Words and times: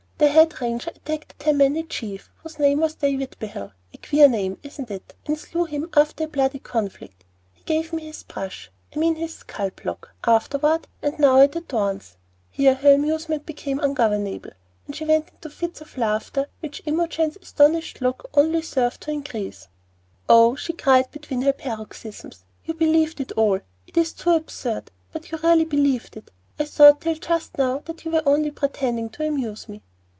"The 0.17 0.27
Head 0.27 0.61
Ranger 0.61 0.91
attacked 0.91 1.39
the 1.39 1.43
Tammany 1.45 1.81
chief, 1.81 2.29
whose 2.43 2.59
name 2.59 2.81
was 2.81 2.93
Day 2.93 3.15
Vidbehill, 3.15 3.71
a 3.91 3.97
queer 4.07 4.27
name, 4.29 4.59
isn't 4.61 4.91
it? 4.91 5.15
and 5.25 5.35
slew 5.35 5.65
him 5.65 5.89
after 5.97 6.25
a 6.25 6.27
bloody 6.27 6.59
conflict. 6.59 7.25
He 7.53 7.63
gave 7.63 7.91
me 7.91 8.03
his 8.05 8.21
brush, 8.21 8.69
I 8.95 8.99
mean 8.99 9.15
his 9.15 9.33
scalp 9.37 9.83
lock, 9.83 10.13
afterward, 10.23 10.87
and 11.01 11.15
it 11.15 11.19
now 11.19 11.41
adorns" 11.41 12.17
Here 12.51 12.75
her 12.75 12.93
amusement 12.93 13.47
became 13.47 13.79
ungovernable, 13.79 14.51
and 14.85 14.95
she 14.95 15.05
went 15.05 15.29
into 15.29 15.49
fits 15.49 15.81
of 15.81 15.97
laughter, 15.97 16.45
which 16.59 16.83
Imogen's 16.85 17.37
astonished 17.41 17.99
look 17.99 18.29
only 18.35 18.61
served 18.61 19.01
to 19.01 19.09
increase. 19.11 19.69
"Oh!" 20.29 20.55
she 20.55 20.73
cried, 20.73 21.09
between 21.09 21.41
her 21.41 21.53
paroxysms, 21.53 22.43
"you 22.63 22.75
believed 22.75 23.19
it 23.19 23.31
all! 23.31 23.59
it 23.87 23.97
is 23.97 24.13
too 24.13 24.29
absurd, 24.35 24.91
but 25.11 25.31
you 25.31 25.39
really 25.39 25.65
believed 25.65 26.15
it! 26.15 26.29
I 26.59 26.65
thought 26.65 27.01
till 27.01 27.15
just 27.15 27.57
now 27.57 27.79
that 27.85 28.05
you 28.05 28.11
were 28.11 28.23
only 28.27 28.51
pretending, 28.51 29.09
to 29.09 29.25
amuse 29.27 29.67
me." 29.67 29.81